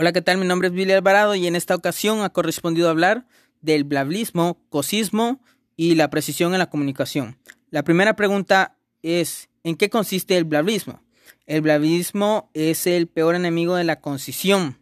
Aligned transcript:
Hola, 0.00 0.12
¿qué 0.12 0.22
tal? 0.22 0.38
Mi 0.38 0.46
nombre 0.46 0.68
es 0.68 0.74
Billy 0.74 0.92
Alvarado 0.92 1.34
y 1.34 1.48
en 1.48 1.56
esta 1.56 1.74
ocasión 1.74 2.22
ha 2.22 2.28
correspondido 2.28 2.88
hablar 2.88 3.26
del 3.62 3.82
blablismo, 3.82 4.64
cosismo 4.68 5.40
y 5.76 5.96
la 5.96 6.08
precisión 6.08 6.52
en 6.52 6.60
la 6.60 6.70
comunicación. 6.70 7.36
La 7.70 7.82
primera 7.82 8.14
pregunta 8.14 8.78
es, 9.02 9.48
¿en 9.64 9.74
qué 9.74 9.90
consiste 9.90 10.36
el 10.36 10.44
blablismo? 10.44 11.02
El 11.46 11.62
blablismo 11.62 12.48
es 12.54 12.86
el 12.86 13.08
peor 13.08 13.34
enemigo 13.34 13.74
de 13.74 13.82
la 13.82 14.00
concisión, 14.00 14.78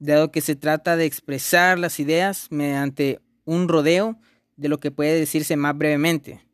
dado 0.00 0.32
que 0.32 0.40
se 0.40 0.56
trata 0.56 0.96
de 0.96 1.04
expresar 1.04 1.78
las 1.78 2.00
ideas 2.00 2.48
mediante 2.50 3.20
un 3.44 3.68
rodeo 3.68 4.18
de 4.56 4.68
lo 4.68 4.80
que 4.80 4.90
puede 4.90 5.16
decirse 5.16 5.56
más 5.56 5.78
brevemente. 5.78 6.44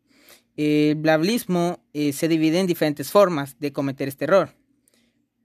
El 0.59 0.97
blablismo 0.97 1.83
eh, 1.95 2.13
se 2.13 2.29
divide 2.29 2.61
en 2.61 2.67
diferentes 2.67 3.11
formas 3.11 3.59
de 3.59 3.73
cometer 3.73 4.07
este 4.09 4.27
error. 4.27 4.51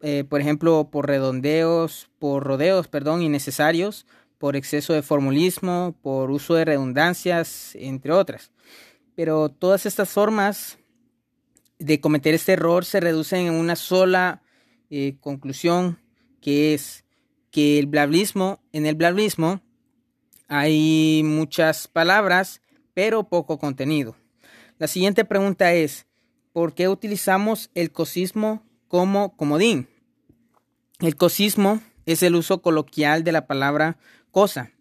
Eh, 0.02 0.24
por 0.24 0.42
ejemplo, 0.42 0.90
por 0.92 1.08
redondeos, 1.08 2.10
por 2.20 2.44
rodeos, 2.44 2.88
perdón, 2.88 3.24
innecesarios, 3.24 4.06
por 4.38 4.56
exceso 4.56 4.94
de 4.94 5.02
formulismo, 5.02 5.96
por 6.02 6.30
uso 6.30 6.54
de 6.54 6.66
redundancias, 6.66 7.76
entre 7.76 8.12
otras. 8.12 8.52
Pero 9.16 9.50
todas 9.50 9.88
estas 9.88 10.10
formas 10.10 10.78
de 11.80 12.00
cometer 12.00 12.36
este 12.36 12.54
error 12.54 12.86
se 12.86 13.00
reducen 13.00 13.48
en 13.48 13.54
una 13.54 13.76
sola 13.76 14.44
eh, 14.92 15.18
conclusión, 15.20 16.00
que 16.42 16.76
es 16.76 17.04
que 17.50 17.80
el 17.80 17.88
blablismo, 17.88 18.62
en 18.72 18.86
el 18.86 18.96
blablismo 18.96 19.62
hay 20.48 21.24
muchas 21.26 21.88
palabras, 21.88 22.62
pero 22.94 23.28
poco 23.28 23.58
contenido. 23.58 24.16
La 24.78 24.88
siguiente 24.88 25.26
pregunta 25.26 25.74
es, 25.74 26.06
¿por 26.54 26.76
qué 26.76 26.88
utilizamos 26.88 27.72
el 27.74 27.92
cosismo 27.92 28.68
como 28.88 29.36
comodín. 29.36 29.88
El 31.00 31.16
cosismo 31.16 31.82
es 32.08 32.24
el 32.24 32.36
uso 32.36 32.62
coloquial 32.62 33.24
de 33.24 33.32
la 33.32 33.46
palabra 33.46 33.98
cosa 34.32 34.72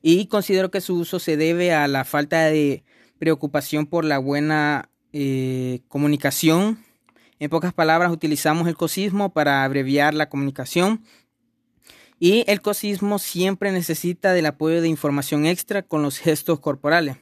y 0.00 0.26
considero 0.26 0.70
que 0.70 0.80
su 0.80 0.94
uso 0.94 1.18
se 1.18 1.36
debe 1.36 1.72
a 1.72 1.88
la 1.88 2.04
falta 2.04 2.44
de 2.44 2.84
preocupación 3.18 3.86
por 3.86 4.04
la 4.04 4.18
buena 4.18 4.90
eh, 5.12 5.80
comunicación. 5.88 6.84
En 7.40 7.50
pocas 7.50 7.72
palabras, 7.72 8.12
utilizamos 8.12 8.68
el 8.68 8.76
cosismo 8.76 9.32
para 9.32 9.64
abreviar 9.64 10.14
la 10.14 10.28
comunicación 10.28 11.02
y 12.20 12.44
el 12.46 12.60
cosismo 12.60 13.18
siempre 13.18 13.72
necesita 13.72 14.32
del 14.32 14.46
apoyo 14.46 14.80
de 14.80 14.88
información 14.88 15.46
extra 15.46 15.82
con 15.82 16.02
los 16.02 16.18
gestos 16.18 16.60
corporales, 16.60 17.16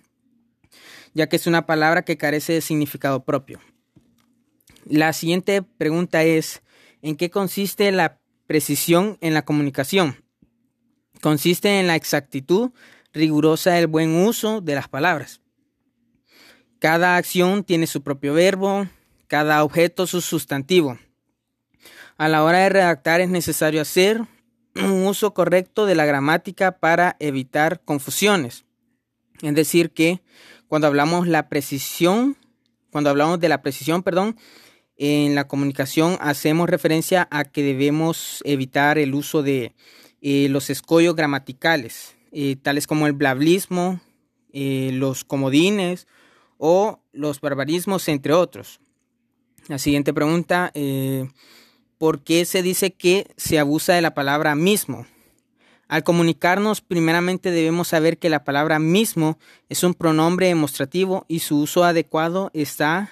ya 1.14 1.28
que 1.28 1.36
es 1.36 1.47
una 1.47 1.64
palabra 1.64 2.03
que 2.03 2.19
carece 2.19 2.55
de 2.55 2.60
significado 2.60 3.25
propio. 3.25 3.58
La 4.84 5.12
siguiente 5.12 5.62
pregunta 5.62 6.22
es, 6.22 6.62
¿en 7.07 7.15
qué 7.15 7.31
consiste 7.31 7.93
la 7.93 8.19
precisión 8.49 9.17
en 9.21 9.33
la 9.33 9.45
comunicación? 9.45 10.25
Consiste 11.21 11.79
en 11.79 11.87
la 11.87 11.95
exactitud 11.95 12.73
rigurosa 13.12 13.75
del 13.75 13.87
buen 13.87 14.17
uso 14.17 14.61
de 14.61 14.75
las 14.75 14.89
palabras. 14.89 15.41
Cada 16.81 17.17
acción 17.17 17.62
tiene 17.62 17.87
su 17.87 18.03
propio 18.03 18.34
verbo, 18.34 18.89
cada 19.29 19.62
objeto 19.62 20.09
su 20.09 20.21
sustantivo. 20.21 20.99
A 22.19 22.27
la 22.27 22.43
hora 22.43 22.59
de 22.59 22.71
redactar 22.71 23.21
es 23.21 23.29
necesario 23.29 23.83
hacer 23.83 24.23
un 24.75 25.07
uso 25.07 25.33
correcto 25.33 25.87
de 25.87 25.95
la 25.95 26.07
gramática 26.07 26.73
para 26.73 27.15
evitar 27.21 27.83
confusiones. 27.84 28.65
Es 29.43 29.55
decir, 29.55 29.93
que 29.93 30.23
cuando 30.67 30.89
hablamos 30.89 31.29
la 31.29 31.49
precisión, 31.49 32.37
cuando 32.91 33.11
hablamos 33.11 33.39
de 33.39 33.49
la 33.49 33.62
precisión, 33.62 34.03
perdón, 34.03 34.37
en 34.97 35.34
la 35.34 35.47
comunicación 35.47 36.16
hacemos 36.20 36.70
referencia 36.70 37.28
a 37.30 37.44
que 37.44 37.62
debemos 37.62 38.42
evitar 38.44 38.98
el 38.98 39.14
uso 39.14 39.42
de 39.42 39.75
eh, 40.22 40.48
los 40.50 40.70
escollos 40.70 41.14
gramaticales, 41.14 42.14
eh, 42.33 42.56
tales 42.56 42.86
como 42.86 43.06
el 43.06 43.12
blablismo, 43.12 44.00
eh, 44.53 44.91
los 44.92 45.25
comodines 45.25 46.06
o 46.58 47.00
los 47.12 47.41
barbarismos, 47.41 48.09
entre 48.09 48.32
otros. 48.32 48.81
La 49.69 49.78
siguiente 49.78 50.15
pregunta, 50.15 50.72
¿por 51.98 52.22
qué 52.22 52.44
se 52.44 52.62
dice 52.62 52.92
que 52.92 53.26
se 53.37 53.59
abusa 53.59 53.94
de 53.94 54.00
la 54.00 54.15
palabra 54.15 54.54
mismo? 54.54 55.06
Al 55.88 56.04
comunicarnos, 56.04 56.81
primeramente 56.81 57.50
debemos 57.50 57.88
saber 57.88 58.19
que 58.19 58.31
la 58.31 58.44
palabra 58.44 58.78
mismo 58.78 59.38
es 59.69 59.82
un 59.82 59.94
pronombre 59.94 60.47
demostrativo 60.47 61.25
y 61.28 61.41
su 61.41 61.59
uso 61.59 61.82
adecuado 61.82 62.50
está 62.54 63.10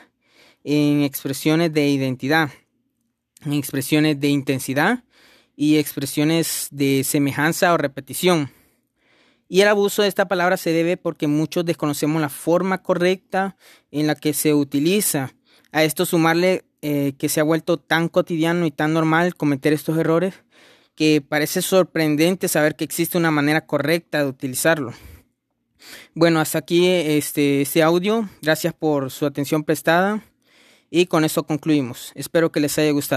en 0.64 1.02
expresiones 1.02 1.72
de 1.72 1.88
identidad, 1.88 2.50
en 3.44 3.52
expresiones 3.52 4.18
de 4.18 4.28
intensidad 4.28 5.04
y 5.56 5.76
expresiones 5.76 6.68
de 6.70 7.04
semejanza 7.04 7.72
o 7.72 7.76
repetición. 7.76 8.50
Y 9.48 9.60
el 9.60 9.68
abuso 9.68 10.02
de 10.02 10.08
esta 10.08 10.26
palabra 10.26 10.56
se 10.56 10.72
debe 10.72 10.96
porque 10.96 11.26
muchos 11.26 11.64
desconocemos 11.64 12.20
la 12.20 12.30
forma 12.30 12.82
correcta 12.82 13.56
en 13.90 14.06
la 14.06 14.14
que 14.14 14.32
se 14.32 14.54
utiliza. 14.54 15.34
A 15.70 15.84
esto 15.84 16.06
sumarle 16.06 16.64
eh, 16.82 17.12
que 17.18 17.28
se 17.28 17.40
ha 17.40 17.44
vuelto 17.44 17.76
tan 17.78 18.08
cotidiano 18.08 18.66
y 18.66 18.70
tan 18.70 18.94
normal 18.94 19.36
cometer 19.36 19.72
estos 19.72 19.98
errores 19.98 20.34
que 20.94 21.20
parece 21.20 21.62
sorprendente 21.62 22.48
saber 22.48 22.76
que 22.76 22.84
existe 22.84 23.18
una 23.18 23.30
manera 23.30 23.66
correcta 23.66 24.18
de 24.18 24.28
utilizarlo. 24.28 24.94
Bueno, 26.14 26.40
hasta 26.40 26.58
aquí 26.58 26.86
este, 26.86 27.62
este 27.62 27.82
audio. 27.82 28.28
Gracias 28.40 28.72
por 28.72 29.10
su 29.10 29.26
atención 29.26 29.64
prestada. 29.64 30.22
Y 30.96 31.06
con 31.06 31.24
eso 31.24 31.42
concluimos. 31.42 32.12
Espero 32.14 32.52
que 32.52 32.60
les 32.60 32.78
haya 32.78 32.92
gustado. 32.92 33.12